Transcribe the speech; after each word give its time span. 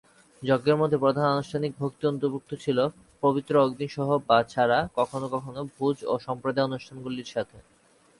যজ্ঞের 0.41 0.77
মধ্যে 0.77 0.97
প্রধান 0.97 1.25
আনুষ্ঠানিক 1.29 1.71
ভক্তি 1.79 2.03
অন্তর্ভুক্ত 2.07 2.51
ছিল, 2.55 2.77
পবিত্র 3.23 3.53
অগ্নি 3.57 3.87
সহ 3.89 4.09
বা 4.27 4.37
ছাড়া, 4.43 4.79
কখনও 4.95 5.27
কখনও 5.29 5.63
ভোজ 5.75 5.97
ও 6.03 6.13
সম্প্রদায়ের 6.19 6.67
অনুষ্ঠানগুলির 6.69 7.31
সাথে। 7.31 7.57